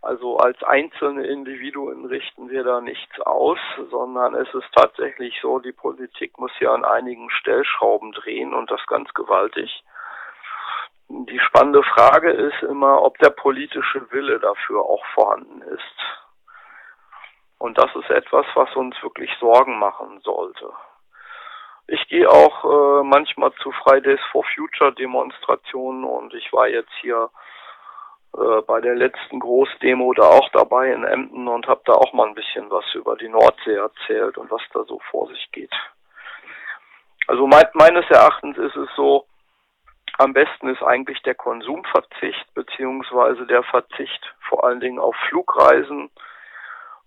Also 0.00 0.36
als 0.38 0.60
einzelne 0.64 1.24
Individuen 1.26 2.06
richten 2.06 2.50
wir 2.50 2.64
da 2.64 2.80
nichts 2.80 3.20
aus, 3.20 3.58
sondern 3.90 4.34
es 4.34 4.52
ist 4.52 4.66
tatsächlich 4.74 5.38
so, 5.40 5.60
die 5.60 5.72
Politik 5.72 6.38
muss 6.38 6.50
ja 6.58 6.74
an 6.74 6.84
einigen 6.84 7.30
Stellschrauben 7.30 8.10
drehen 8.10 8.52
und 8.52 8.68
das 8.70 8.84
ganz 8.88 9.14
gewaltig. 9.14 9.84
Die 11.08 11.38
spannende 11.38 11.84
Frage 11.84 12.32
ist 12.32 12.62
immer, 12.62 13.02
ob 13.02 13.16
der 13.18 13.30
politische 13.30 14.10
Wille 14.10 14.40
dafür 14.40 14.80
auch 14.80 15.04
vorhanden 15.14 15.62
ist. 15.62 15.96
Und 17.58 17.78
das 17.78 17.94
ist 17.94 18.10
etwas, 18.10 18.46
was 18.54 18.74
uns 18.74 19.00
wirklich 19.04 19.30
Sorgen 19.38 19.78
machen 19.78 20.20
sollte. 20.24 20.72
Ich 21.86 22.08
gehe 22.08 22.28
auch 22.28 22.64
äh, 22.64 23.02
manchmal 23.04 23.52
zu 23.54 23.72
Fridays 23.72 24.20
for 24.30 24.44
Future 24.54 24.92
Demonstrationen 24.92 26.04
und 26.04 26.32
ich 26.34 26.52
war 26.52 26.68
jetzt 26.68 26.92
hier 27.00 27.30
äh, 28.34 28.62
bei 28.62 28.80
der 28.80 28.94
letzten 28.94 29.40
Großdemo 29.40 30.14
da 30.14 30.22
auch 30.22 30.48
dabei 30.50 30.92
in 30.92 31.04
Emden 31.04 31.48
und 31.48 31.66
habe 31.66 31.82
da 31.84 31.92
auch 31.92 32.12
mal 32.12 32.28
ein 32.28 32.34
bisschen 32.34 32.70
was 32.70 32.84
über 32.94 33.16
die 33.16 33.28
Nordsee 33.28 33.74
erzählt 33.74 34.38
und 34.38 34.50
was 34.50 34.62
da 34.72 34.84
so 34.84 35.00
vor 35.10 35.28
sich 35.28 35.50
geht. 35.52 35.74
Also 37.26 37.46
me 37.46 37.60
meines 37.74 38.08
Erachtens 38.10 38.56
ist 38.58 38.76
es 38.76 38.88
so, 38.96 39.26
am 40.18 40.32
besten 40.32 40.68
ist 40.68 40.82
eigentlich 40.82 41.20
der 41.22 41.34
Konsumverzicht 41.34 42.54
beziehungsweise 42.54 43.46
der 43.46 43.62
Verzicht 43.64 44.34
vor 44.48 44.64
allen 44.64 44.80
Dingen 44.80 44.98
auf 44.98 45.16
Flugreisen 45.28 46.10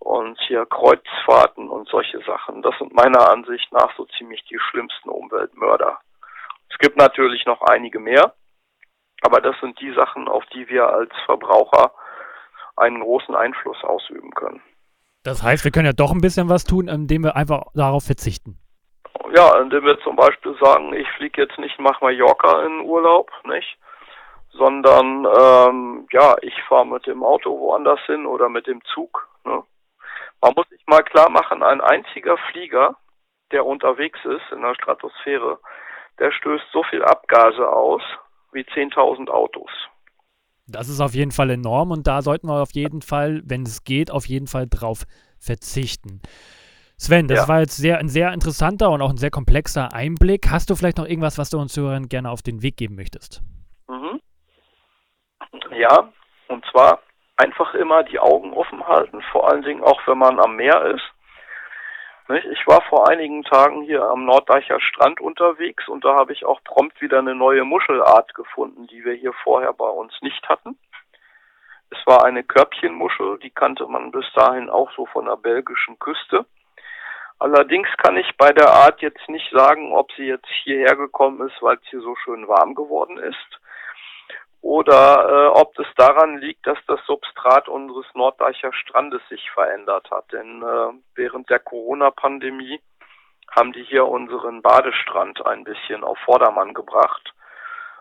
und 0.05 0.39
hier 0.47 0.67
Kreuzfahrten 0.67 1.67
und 1.67 1.89
solche 1.89 2.19
Sachen. 2.25 2.61
Das 2.61 2.77
sind 2.77 2.93
meiner 2.93 3.31
Ansicht 3.31 3.71
nach 3.71 3.89
so 3.97 4.05
ziemlich 4.17 4.43
die 4.45 4.59
schlimmsten 4.59 5.09
Umweltmörder. 5.09 5.97
Es 6.69 6.77
gibt 6.77 6.95
natürlich 6.95 7.45
noch 7.47 7.61
einige 7.63 7.99
mehr, 7.99 8.35
aber 9.21 9.41
das 9.41 9.55
sind 9.61 9.79
die 9.81 9.91
Sachen, 9.93 10.27
auf 10.27 10.45
die 10.53 10.69
wir 10.69 10.87
als 10.87 11.11
Verbraucher 11.25 11.91
einen 12.77 12.99
großen 12.99 13.33
Einfluss 13.33 13.83
ausüben 13.83 14.29
können. 14.35 14.61
Das 15.23 15.41
heißt, 15.41 15.63
wir 15.63 15.71
können 15.71 15.87
ja 15.87 15.93
doch 15.93 16.11
ein 16.11 16.21
bisschen 16.21 16.49
was 16.49 16.65
tun, 16.65 16.87
indem 16.87 17.23
wir 17.23 17.35
einfach 17.35 17.63
darauf 17.73 18.03
verzichten. 18.03 18.59
Ja, 19.35 19.59
indem 19.59 19.85
wir 19.85 19.99
zum 20.01 20.15
Beispiel 20.15 20.55
sagen, 20.61 20.93
ich 20.93 21.07
fliege 21.17 21.41
jetzt 21.41 21.57
nicht 21.57 21.79
nach 21.79 21.99
Mallorca 22.01 22.63
in 22.63 22.81
Urlaub, 22.81 23.31
nicht? 23.45 23.77
Sondern 24.51 25.25
ähm, 25.25 26.07
ja, 26.11 26.35
ich 26.43 26.53
fahre 26.69 26.85
mit 26.85 27.07
dem 27.07 27.23
Auto 27.23 27.57
woanders 27.59 27.99
hin 28.05 28.27
oder 28.27 28.49
mit 28.49 28.67
dem 28.67 28.83
Zug. 28.93 29.27
Ne? 29.45 29.63
Man 30.45 30.53
muss 30.55 30.69
sich 30.69 30.85
mal 30.85 31.01
klar 31.01 31.31
machen, 31.31 31.63
ein 31.63 31.81
einziger 31.81 32.37
Flieger, 32.51 32.97
der 33.51 33.65
unterwegs 33.65 34.19
ist 34.25 34.51
in 34.51 34.61
der 34.61 34.75
Stratosphäre, 34.75 35.57
der 36.19 36.31
stößt 36.31 36.65
so 36.71 36.83
viel 36.83 37.03
Abgase 37.03 37.67
aus, 37.67 38.03
wie 38.51 38.61
10.000 38.61 39.27
Autos. 39.31 39.71
Das 40.67 40.87
ist 40.87 41.01
auf 41.01 41.15
jeden 41.15 41.31
Fall 41.31 41.49
enorm 41.49 41.89
und 41.89 42.05
da 42.05 42.21
sollten 42.21 42.47
wir 42.47 42.61
auf 42.61 42.73
jeden 42.73 43.01
Fall, 43.01 43.41
wenn 43.43 43.63
es 43.63 43.83
geht, 43.85 44.11
auf 44.11 44.27
jeden 44.27 44.45
Fall 44.45 44.67
drauf 44.69 45.05
verzichten. 45.39 46.21
Sven, 46.95 47.27
das 47.27 47.39
ja. 47.39 47.47
war 47.47 47.61
jetzt 47.61 47.77
sehr, 47.77 47.97
ein 47.97 48.07
sehr 48.07 48.31
interessanter 48.31 48.91
und 48.91 49.01
auch 49.01 49.09
ein 49.09 49.17
sehr 49.17 49.31
komplexer 49.31 49.93
Einblick. 49.93 50.51
Hast 50.51 50.69
du 50.69 50.75
vielleicht 50.75 50.99
noch 50.99 51.07
irgendwas, 51.07 51.39
was 51.39 51.49
du 51.49 51.57
uns 51.57 51.75
Hörern 51.75 52.07
gerne 52.07 52.29
auf 52.29 52.43
den 52.43 52.61
Weg 52.61 52.77
geben 52.77 52.93
möchtest? 52.93 53.41
Mhm. 53.87 54.21
Ja, 55.71 56.13
und 56.49 56.63
zwar 56.71 56.99
einfach 57.37 57.73
immer 57.73 58.03
die 58.03 58.19
Augen 58.19 58.53
offen 58.53 58.87
halten, 58.87 59.21
vor 59.31 59.49
allen 59.49 59.63
Dingen 59.63 59.83
auch 59.83 60.01
wenn 60.07 60.17
man 60.17 60.39
am 60.39 60.55
Meer 60.55 60.81
ist. 60.85 61.03
Ich 62.27 62.65
war 62.65 62.81
vor 62.89 63.07
einigen 63.07 63.43
Tagen 63.43 63.83
hier 63.83 64.01
am 64.03 64.25
Norddeicher 64.25 64.79
Strand 64.81 65.21
unterwegs 65.21 65.87
und 65.87 66.03
da 66.03 66.15
habe 66.15 66.33
ich 66.33 66.43
auch 66.43 66.63
prompt 66.63 66.99
wieder 66.99 67.19
eine 67.19 67.35
neue 67.35 67.63
Muschelart 67.63 68.33
gefunden, 68.33 68.87
die 68.87 69.05
wir 69.05 69.13
hier 69.13 69.33
vorher 69.43 69.73
bei 69.73 69.87
uns 69.87 70.11
nicht 70.21 70.47
hatten. 70.49 70.79
Es 71.91 71.99
war 72.07 72.25
eine 72.25 72.43
Körbchenmuschel, 72.43 73.37
die 73.39 73.51
kannte 73.51 73.85
man 73.85 74.09
bis 74.11 74.25
dahin 74.33 74.71
auch 74.71 74.91
so 74.95 75.05
von 75.05 75.25
der 75.25 75.37
belgischen 75.37 75.99
Küste. 75.99 76.45
Allerdings 77.37 77.89
kann 77.97 78.17
ich 78.17 78.35
bei 78.37 78.51
der 78.53 78.71
Art 78.71 79.01
jetzt 79.01 79.29
nicht 79.29 79.51
sagen, 79.51 79.93
ob 79.93 80.11
sie 80.13 80.25
jetzt 80.25 80.47
hierher 80.63 80.95
gekommen 80.95 81.47
ist, 81.47 81.61
weil 81.61 81.75
es 81.75 81.87
hier 81.89 82.01
so 82.01 82.15
schön 82.15 82.47
warm 82.47 82.73
geworden 82.73 83.19
ist 83.19 83.59
oder 84.65 85.29
äh, 85.29 85.59
ob 85.59 85.77
es 85.77 85.85
daran 85.95 86.39
liegt, 86.39 86.65
dass 86.65 86.79
das 86.87 86.99
Substrat 87.05 87.69
unseres 87.69 88.07
Norddeicher 88.15 88.73
Strandes 88.73 89.21
sich 89.29 89.51
verändert 89.51 90.09
hat. 90.09 90.31
Denn 90.31 90.63
äh, 90.63 90.91
während 91.13 91.51
der 91.51 91.59
Corona-Pandemie 91.59 92.81
haben 93.55 93.73
die 93.73 93.83
hier 93.83 94.07
unseren 94.07 94.63
Badestrand 94.63 95.45
ein 95.45 95.65
bisschen 95.65 96.03
auf 96.03 96.17
Vordermann 96.25 96.73
gebracht 96.73 97.31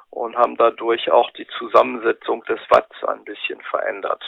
und 0.09 0.37
haben 0.37 0.57
dadurch 0.57 1.11
auch 1.11 1.31
die 1.33 1.47
Zusammensetzung 1.59 2.43
des 2.45 2.61
Watts 2.71 3.05
ein 3.05 3.25
bisschen 3.25 3.61
verändert. 3.61 4.25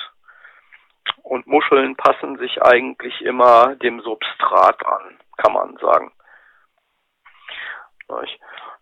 Und 1.23 1.47
Muscheln 1.47 1.97
passen 1.97 2.37
sich 2.37 2.63
eigentlich 2.63 3.19
immer 3.23 3.77
dem 3.77 4.03
Substrat 4.03 4.85
an, 4.85 5.19
kann 5.39 5.55
man 5.55 5.79
sagen. 5.79 6.13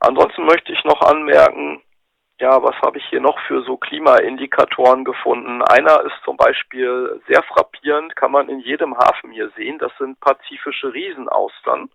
Ansonsten 0.01 0.45
möchte 0.45 0.73
ich 0.73 0.83
noch 0.83 1.01
anmerken, 1.03 1.84
ja, 2.45 2.63
was 2.63 2.77
habe 2.83 2.99
ich 2.99 3.07
hier 3.07 3.23
noch 3.23 3.39
für 3.47 3.63
so 3.63 3.79
Klimaindikatoren 3.79 5.03
gefunden? 5.05 5.63
Einer 5.63 6.03
ist 6.03 6.21
zum 6.27 6.37
Beispiel 6.37 7.19
sehr 7.27 7.43
frappierend, 7.43 8.15
kann 8.17 8.33
man 8.33 8.51
in 8.51 8.61
jedem 8.61 8.95
Hafen 8.99 9.31
hier 9.31 9.49
sehen. 9.57 9.79
Das 9.79 9.93
sind 9.97 10.21
pazifische 10.21 10.93
Riesenaustern. 10.93 11.89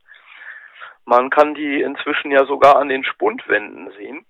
Man 1.06 1.30
kann 1.30 1.54
die 1.54 1.82
inzwischen 1.82 2.32
ja 2.32 2.46
sogar 2.46 2.78
an 2.78 2.90
den 2.90 3.04
Spundwänden 3.04 3.92
sehen. 3.92 4.26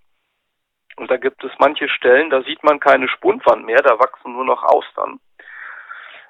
Und 0.98 1.10
da 1.10 1.16
gibt 1.16 1.42
es 1.46 1.54
manche 1.58 1.88
Stellen, 1.88 2.30
da 2.30 2.42
sieht 2.42 2.66
man 2.66 2.82
keine 2.82 3.08
Spundwand 3.08 3.66
mehr, 3.66 3.82
da 3.82 3.98
wachsen 3.98 4.34
nur 4.34 4.44
noch 4.44 4.64
Austern. 4.64 5.22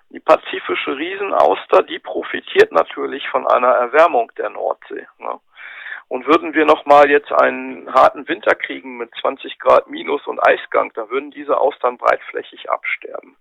Die 0.09 0.19
pazifische 0.19 0.95
Riesenauster, 0.97 1.81
die 1.81 1.97
profitiert 1.97 2.71
natürlich 2.71 3.27
von 3.29 3.47
einer 3.47 3.69
Erwärmung 3.69 4.31
der 4.37 4.51
Nordsee. 4.51 5.07
Ne? 5.17 5.39
Und 6.09 6.25
würden 6.25 6.55
wir 6.55 6.65
nochmal 6.65 7.09
jetzt 7.09 7.31
einen 7.31 7.93
harten 7.93 8.27
Winter 8.27 8.55
kriegen 8.55 8.97
mit 8.97 9.11
20 9.21 9.59
Grad 9.59 9.87
Minus 9.89 10.25
und 10.25 10.39
Eisgang, 10.45 10.91
da 10.95 11.09
würden 11.09 11.29
diese 11.29 11.57
Austern 11.57 11.97
breitflächig 11.97 12.69
absterben. 12.69 13.37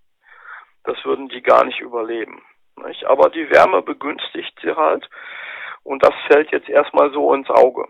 Das 0.85 1.03
würden 1.05 1.29
die 1.29 1.43
gar 1.43 1.65
nicht 1.65 1.81
überleben. 1.81 2.43
Nicht? 2.77 3.05
Aber 3.07 3.31
die 3.31 3.51
Wärme 3.51 3.83
begünstigt 3.83 4.57
sie 4.63 4.77
halt 4.77 5.09
und 5.83 6.03
das 6.03 6.15
fällt 6.27 6.51
jetzt 6.53 6.69
erstmal 6.69 7.11
so 7.13 7.33
ins 7.35 7.49
Auge. 7.49 7.89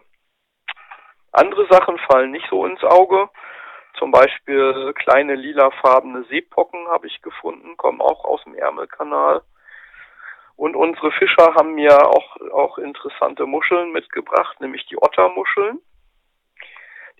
Andere 1.32 1.66
Sachen 1.68 1.98
fallen 2.10 2.30
nicht 2.30 2.46
so 2.48 2.64
ins 2.64 2.82
Auge. 2.84 3.28
Zum 3.98 4.12
Beispiel 4.12 4.92
kleine 4.94 5.34
lilafarbene 5.34 6.24
Seepocken 6.24 6.86
habe 6.88 7.08
ich 7.08 7.20
gefunden, 7.20 7.76
kommen 7.76 8.00
auch 8.00 8.24
aus 8.24 8.42
dem 8.44 8.54
Ärmelkanal. 8.54 9.42
Und 10.58 10.74
unsere 10.74 11.12
Fischer 11.12 11.54
haben 11.54 11.76
mir 11.76 12.08
auch, 12.08 12.36
auch 12.52 12.78
interessante 12.78 13.46
Muscheln 13.46 13.92
mitgebracht, 13.92 14.60
nämlich 14.60 14.84
die 14.86 15.00
Ottermuscheln. 15.00 15.78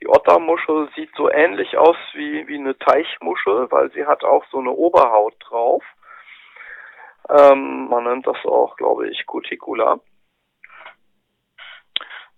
Die 0.00 0.08
Ottermuschel 0.08 0.88
sieht 0.96 1.14
so 1.14 1.30
ähnlich 1.30 1.78
aus 1.78 1.96
wie, 2.14 2.48
wie 2.48 2.58
eine 2.58 2.76
Teichmuschel, 2.76 3.70
weil 3.70 3.92
sie 3.92 4.04
hat 4.04 4.24
auch 4.24 4.44
so 4.50 4.58
eine 4.58 4.72
Oberhaut 4.72 5.36
drauf. 5.38 5.84
Ähm, 7.28 7.86
man 7.88 8.04
nennt 8.04 8.26
das 8.26 8.44
auch, 8.44 8.76
glaube 8.76 9.08
ich, 9.08 9.24
Cuticula. 9.24 10.00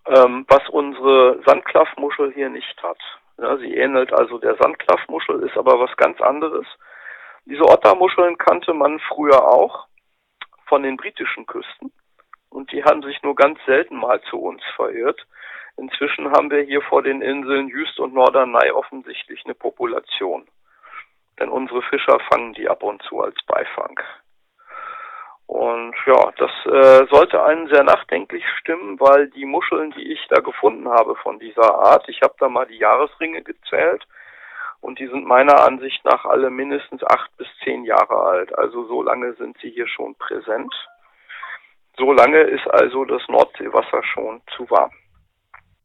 Ähm, 0.07 0.45
was 0.49 0.69
unsere 0.69 1.41
Sandklaffmuschel 1.47 2.35
hier 2.35 2.51
nicht 2.51 2.83
hat. 2.83 2.99
Ja, 3.39 3.57
sie 3.57 3.75
ähnelt 3.75 4.13
also 4.13 4.37
der 4.37 4.57
Sandklaffmuschel, 4.57 5.45
ist 5.45 5.57
aber 5.57 5.81
was 5.81 5.97
ganz 5.97 6.21
anderes. 6.21 6.67
Diese 7.47 7.65
Ottermuscheln 7.65 8.37
kannte 8.37 8.75
man 8.75 9.01
früher 9.09 9.49
auch 9.49 9.87
von 10.71 10.85
den 10.85 10.97
britischen 10.97 11.47
Küsten 11.47 11.93
und 12.49 12.71
die 12.73 12.85
haben 12.85 13.03
sich 13.03 13.21
nur 13.23 13.35
ganz 13.35 13.59
selten 13.67 13.97
mal 13.97 14.23
zu 14.23 14.39
uns 14.39 14.63
verirrt. 14.77 15.27
Inzwischen 15.77 16.31
haben 16.31 16.51
wir 16.51 16.63
hier 16.63 16.81
vor 16.83 17.03
den 17.03 17.23
Inseln 17.23 17.69
Jüst 17.69 17.99
und 17.99 18.15
Norderney 18.15 18.71
offensichtlich 18.71 19.45
eine 19.45 19.55
Population. 19.55 20.47
Denn 21.41 21.49
unsere 21.49 21.83
Fischer 21.83 22.19
fangen 22.31 22.55
die 22.55 22.69
ab 22.69 22.85
und 22.85 23.03
zu 23.03 23.21
als 23.21 23.37
Beifang. 23.47 23.99
Und 25.47 25.97
ja, 26.07 26.33
das 26.37 26.51
äh, 26.67 27.07
sollte 27.11 27.43
einen 27.43 27.67
sehr 27.69 27.83
nachdenklich 27.83 28.45
stimmen, 28.61 29.01
weil 29.01 29.29
die 29.31 29.47
Muscheln, 29.47 29.91
die 29.93 30.13
ich 30.13 30.25
da 30.29 30.41
gefunden 30.41 30.89
habe 30.89 31.17
von 31.17 31.41
dieser 31.41 31.75
Art, 31.75 32.09
ich 32.09 32.21
habe 32.23 32.35
da 32.39 32.49
mal 32.49 32.67
die 32.67 32.79
Jahresringe 32.79 33.43
gezählt 33.43 34.07
und 34.81 34.99
die 34.99 35.07
sind 35.09 35.27
meiner 35.27 35.61
Ansicht 35.61 36.05
nach 36.05 36.25
alle 36.25 36.51
mindestens 36.51 37.03
acht 37.05 37.37
bis 37.37 37.49
zehn 37.65 37.85
Jahre 37.85 38.17
alt. 38.17 38.57
Also 38.57 38.87
so 38.87 39.03
lange 39.03 39.35
sind 39.35 39.57
sie 39.61 39.71
hier 39.71 39.89
schon 39.89 40.15
präsent. 40.17 40.75
So 41.97 42.13
lange 42.13 42.41
ist 42.41 42.67
also 42.71 43.05
das 43.05 43.23
Nordseewasser 43.29 44.03
schon 44.05 44.41
zu 44.57 44.69
warm. 44.71 44.91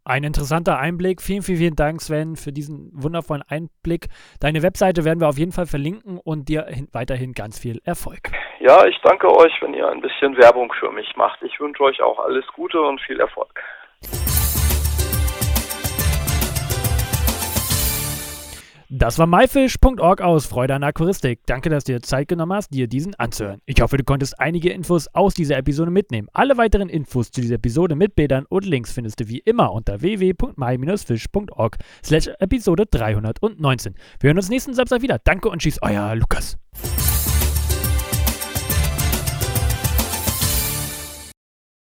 Ein 0.08 0.24
interessanter 0.24 0.78
Einblick. 0.78 1.20
Vielen, 1.20 1.42
vielen, 1.42 1.58
vielen 1.58 1.76
Dank, 1.76 2.00
Sven, 2.00 2.36
für 2.36 2.52
diesen 2.52 2.92
wundervollen 2.94 3.44
Einblick. 3.50 4.06
Deine 4.40 4.62
Webseite 4.62 5.04
werden 5.04 5.20
wir 5.20 5.28
auf 5.28 5.40
jeden 5.40 5.52
Fall 5.52 5.66
verlinken 5.66 6.20
und 6.24 6.48
dir 6.48 6.68
weiterhin 6.94 7.34
ganz 7.34 7.60
viel 7.60 7.82
Erfolg. 7.84 8.30
Ja, 8.60 8.86
ich 8.86 9.00
danke 9.02 9.28
euch, 9.36 9.52
wenn 9.62 9.74
ihr 9.74 9.90
ein 9.90 10.02
bisschen 10.02 10.38
Werbung 10.38 10.72
für 10.80 10.92
mich 10.92 11.16
macht. 11.16 11.42
Ich 11.42 11.60
wünsche 11.60 11.84
euch 11.84 12.04
auch 12.04 12.20
alles 12.20 12.46
Gute 12.54 12.80
und 12.82 13.02
viel 13.02 13.20
Erfolg. 13.20 13.60
Das 18.98 19.20
war 19.20 19.28
myfish.org 19.28 20.22
aus 20.22 20.46
Freude 20.46 20.74
an 20.74 20.84
Aquaristik. 20.84 21.42
Danke, 21.48 21.70
dass 21.70 21.84
du 21.84 21.92
dir 21.92 22.02
Zeit 22.02 22.30
genommen 22.30 22.54
hast, 22.54 22.74
dir 22.74 22.88
diesen 22.88 23.14
anzuhören. 23.16 23.60
Ich 23.66 23.82
hoffe, 23.82 23.98
du 23.98 24.06
konntest 24.06 24.40
einige 24.40 24.70
Infos 24.70 25.10
aus 25.12 25.34
dieser 25.34 25.58
Episode 25.58 25.92
mitnehmen. 25.92 26.30
Alle 26.32 26.56
weiteren 26.56 26.88
Infos 26.88 27.30
zu 27.30 27.42
dieser 27.42 27.56
Episode 27.56 27.96
mit 27.96 28.16
Bildern 28.16 28.46
und 28.48 28.64
Links 28.64 28.94
findest 28.94 29.20
du 29.20 29.28
wie 29.28 29.40
immer 29.40 29.74
unter 29.74 30.00
www.my-fish.org 30.00 31.78
slash 32.06 32.30
Episode 32.40 32.86
319. 32.86 33.96
Wir 34.22 34.30
hören 34.30 34.38
uns 34.38 34.48
nächsten 34.48 34.74
Samstag 34.74 35.02
wieder. 35.02 35.20
Danke 35.22 35.50
und 35.50 35.62
tschüss, 35.62 35.78
euer 35.82 36.16
Lukas. 36.16 36.58